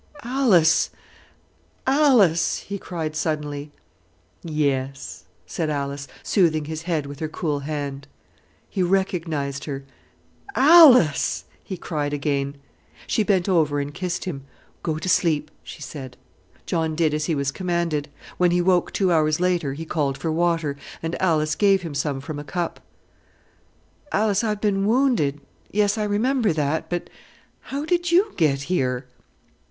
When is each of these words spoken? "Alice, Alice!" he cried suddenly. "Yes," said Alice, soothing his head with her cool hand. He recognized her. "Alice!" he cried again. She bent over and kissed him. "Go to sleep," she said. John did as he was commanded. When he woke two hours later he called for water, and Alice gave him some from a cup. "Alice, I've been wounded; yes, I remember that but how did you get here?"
"Alice, 0.23 0.89
Alice!" 1.85 2.57
he 2.61 2.79
cried 2.79 3.15
suddenly. 3.15 3.71
"Yes," 4.41 5.25
said 5.45 5.69
Alice, 5.69 6.07
soothing 6.23 6.65
his 6.65 6.81
head 6.81 7.05
with 7.05 7.19
her 7.19 7.27
cool 7.27 7.59
hand. 7.59 8.07
He 8.67 8.81
recognized 8.81 9.65
her. 9.65 9.83
"Alice!" 10.55 11.45
he 11.63 11.77
cried 11.77 12.13
again. 12.13 12.55
She 13.05 13.21
bent 13.21 13.47
over 13.47 13.79
and 13.79 13.93
kissed 13.93 14.25
him. 14.25 14.43
"Go 14.81 14.97
to 14.97 15.07
sleep," 15.07 15.51
she 15.63 15.83
said. 15.83 16.17
John 16.65 16.95
did 16.95 17.13
as 17.13 17.25
he 17.25 17.35
was 17.35 17.51
commanded. 17.51 18.09
When 18.39 18.49
he 18.49 18.59
woke 18.59 18.91
two 18.91 19.11
hours 19.11 19.39
later 19.39 19.73
he 19.73 19.85
called 19.85 20.17
for 20.17 20.31
water, 20.31 20.77
and 21.03 21.15
Alice 21.21 21.53
gave 21.53 21.83
him 21.83 21.93
some 21.93 22.21
from 22.21 22.39
a 22.39 22.43
cup. 22.43 22.79
"Alice, 24.11 24.43
I've 24.43 24.61
been 24.61 24.87
wounded; 24.87 25.39
yes, 25.69 25.95
I 25.95 26.05
remember 26.05 26.53
that 26.53 26.89
but 26.89 27.07
how 27.59 27.85
did 27.85 28.11
you 28.11 28.33
get 28.35 28.63
here?" 28.63 29.05